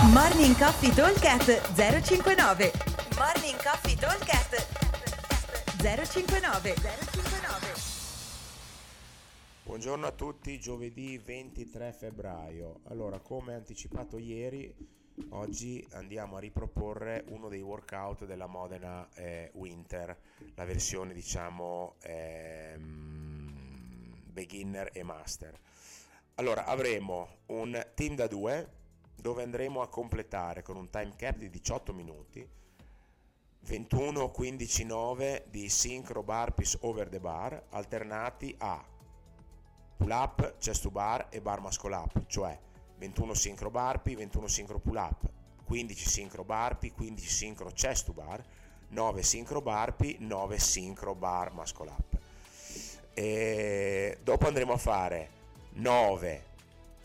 [0.00, 2.72] Morning Coffee Talkcast 059
[3.18, 4.66] Morning Coffee Talkcast
[5.76, 7.74] 059 059
[9.62, 12.80] Buongiorno a tutti, giovedì 23 febbraio.
[12.84, 14.74] Allora, come anticipato ieri,
[15.28, 20.16] oggi andiamo a riproporre uno dei workout della Modena eh, Winter,
[20.54, 23.52] la versione diciamo ehm,
[24.32, 25.58] beginner e master.
[26.36, 28.78] Allora, avremo un team da due
[29.20, 32.48] dove andremo a completare con un time cap di 18 minuti
[33.62, 38.84] 21 15 9 di synchro burpees over the bar alternati a
[40.00, 42.58] pull up, chest to bar e bar muscle up, cioè
[42.96, 45.28] 21 synchro burpee, 21 synchro pull up,
[45.66, 48.42] 15 synchro burpee, 15 synchro chest to bar,
[48.88, 52.18] 9 synchro burpee, 9 synchro bar muscle up.
[53.12, 55.30] E dopo andremo a fare
[55.72, 56.44] 9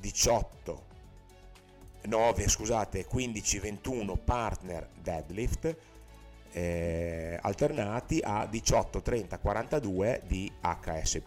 [0.00, 0.89] 18
[2.02, 5.76] 9 scusate 15 21 partner deadlift
[6.52, 11.22] eh, alternati a 18 30 42 di HS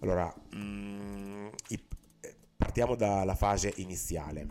[0.00, 1.48] allora mh, mm,
[2.56, 4.46] partiamo dalla fase iniziale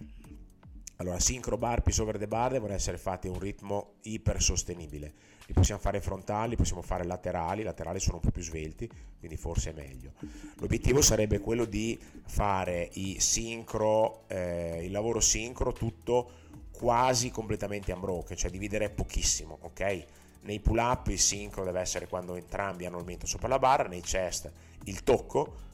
[0.97, 5.13] allora synchro burpees over the bar devono essere fatti a un ritmo iper sostenibile
[5.47, 8.89] li possiamo fare frontali, li possiamo fare laterali, i laterali sono un po' più svelti,
[9.17, 10.11] quindi forse è meglio.
[10.55, 16.31] L'obiettivo sarebbe quello di fare i sincro, eh, il lavoro sincro tutto
[16.71, 20.05] quasi completamente unbroken, cioè dividere pochissimo, ok?
[20.41, 23.87] Nei pull up il sincro deve essere quando entrambi hanno il mento sopra la barra,
[23.87, 24.51] nei chest
[24.83, 25.65] il tocco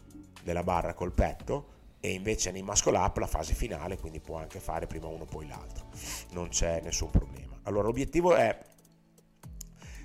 [0.43, 1.71] della barra col petto
[2.05, 5.47] e invece nei muscle up la fase finale, quindi può anche fare prima uno poi
[5.47, 5.85] l'altro,
[6.31, 7.57] non c'è nessun problema.
[7.63, 8.59] Allora l'obiettivo è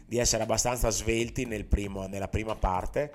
[0.06, 3.10] di essere abbastanza svelti nel primo, nella prima parte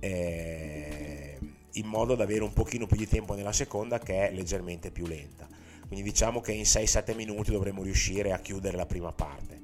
[0.00, 1.38] eh,
[1.74, 5.06] in modo da avere un pochino più di tempo nella seconda che è leggermente più
[5.06, 5.46] lenta.
[5.86, 9.60] Quindi diciamo che in 6-7 minuti dovremo riuscire a chiudere la prima parte.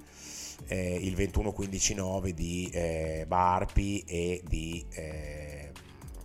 [0.69, 5.40] Eh, il 21-15-9 di eh, Barpi e di eh,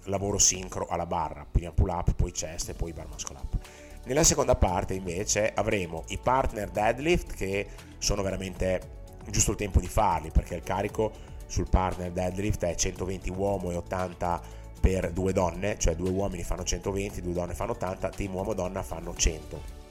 [0.05, 3.57] lavoro sincro alla barra prima pull up, poi chest e poi bar muscle up
[4.05, 7.67] nella seconda parte invece avremo i partner deadlift che
[7.97, 8.93] sono veramente
[9.29, 11.11] giusto il tempo di farli perché il carico
[11.47, 14.41] sul partner deadlift è 120 uomo e 80
[14.79, 19.15] per due donne, cioè due uomini fanno 120, due donne fanno 80, team uomo-donna fanno
[19.15, 19.83] 100.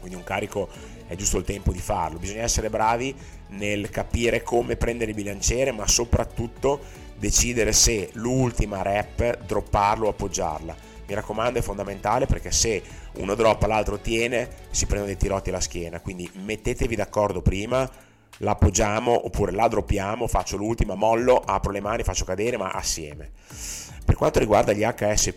[0.00, 0.68] Quindi un carico
[1.06, 2.18] è giusto il tempo di farlo.
[2.18, 3.16] Bisogna essere bravi
[3.48, 6.80] nel capire come prendere il bilanciere, ma soprattutto
[7.18, 10.76] decidere se l'ultima rep dropparlo o appoggiarla.
[11.06, 12.82] Mi raccomando, è fondamentale perché se
[13.16, 16.00] uno droppa l'altro tiene, si prendono dei tirotti alla schiena.
[16.00, 17.88] Quindi mettetevi d'accordo prima
[18.38, 23.30] l'appoggiamo oppure la droppiamo, faccio l'ultima, mollo, apro le mani, faccio cadere, ma assieme.
[24.04, 25.34] Per quanto riguarda gli HS,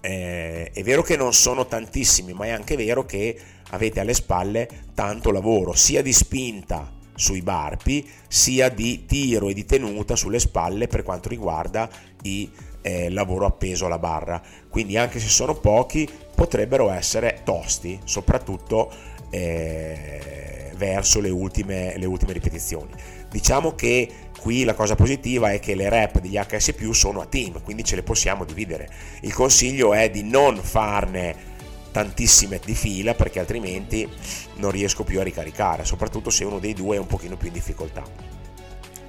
[0.00, 3.38] eh, è vero che non sono tantissimi, ma è anche vero che
[3.70, 9.66] avete alle spalle tanto lavoro, sia di spinta sui barpi, sia di tiro e di
[9.66, 11.90] tenuta sulle spalle per quanto riguarda
[12.22, 12.48] il
[12.80, 14.40] eh, lavoro appeso alla barra.
[14.68, 18.90] Quindi anche se sono pochi, potrebbero essere tosti, soprattutto
[19.30, 22.92] eh, verso le ultime, le ultime ripetizioni.
[23.28, 24.08] Diciamo che
[24.40, 27.96] qui la cosa positiva è che le rep degli HS sono a team, quindi ce
[27.96, 28.88] le possiamo dividere.
[29.22, 31.56] Il consiglio è di non farne
[31.90, 34.08] tantissime di fila perché altrimenti
[34.56, 37.54] non riesco più a ricaricare, soprattutto se uno dei due è un pochino più in
[37.54, 38.02] difficoltà.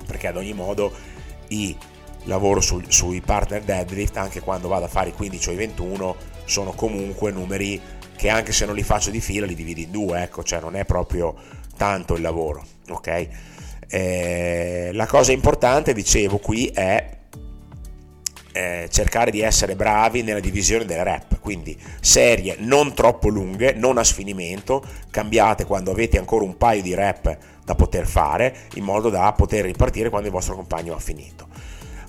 [0.05, 0.91] Perché ad ogni modo
[1.49, 1.75] i
[2.23, 6.15] lavoro su, sui partner deadlift anche quando vado a fare i 15 o i 21
[6.45, 7.79] sono comunque numeri
[8.15, 10.75] che anche se non li faccio di fila li dividi in due, ecco, cioè non
[10.75, 11.35] è proprio
[11.77, 13.27] tanto il lavoro, ok?
[13.87, 17.18] Eh, la cosa importante, dicevo qui, è
[18.51, 23.97] eh, cercare di essere bravi nella divisione delle rep, quindi serie non troppo lunghe, non
[23.97, 29.09] a sfinimento, cambiate quando avete ancora un paio di rep da poter fare, in modo
[29.09, 31.47] da poter ripartire quando il vostro compagno ha finito.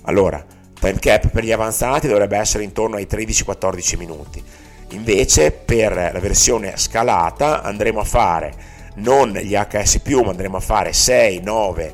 [0.03, 0.43] Allora,
[0.79, 4.43] time cap per gli avanzati dovrebbe essere intorno ai 13-14 minuti.
[4.89, 10.91] Invece per la versione scalata andremo a fare non gli HS ma andremo a fare
[10.91, 11.93] 6, 9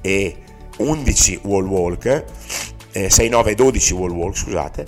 [0.00, 0.36] e
[0.78, 2.24] 11 wall walk,
[2.96, 4.86] eh, 6, 9 e 12 wall walk, scusate,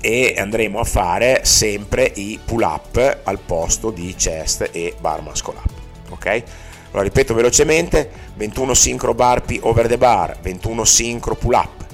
[0.00, 5.56] e andremo a fare sempre i pull up al posto di chest e bar muscle
[5.56, 5.72] up,
[6.10, 6.42] ok?
[6.90, 11.84] Allora ripeto velocemente, 21 sincro burpee over the bar, 21 sincro pull up,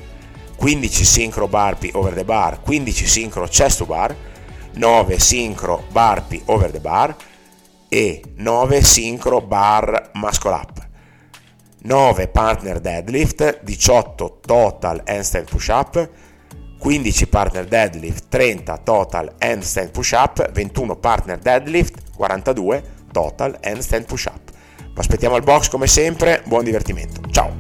[0.59, 4.15] 15 sincro burpee over the bar, 15 sincro chest to bar,
[4.73, 7.17] 9 sincro burpee over the bar,
[7.89, 10.80] e 9 sincro bar muscle up
[11.83, 16.09] 9 partner deadlift 18 total handstand push up
[16.81, 22.83] 15 partner deadlift, 30 total handstand push up, 21 partner deadlift, 42
[23.13, 24.41] total handstand push up.
[24.77, 27.21] Vi aspettiamo al box come sempre, buon divertimento.
[27.31, 27.53] Ciao!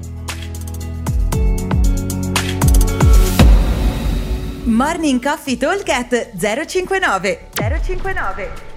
[4.64, 8.69] Morning Coffee Talk 059 059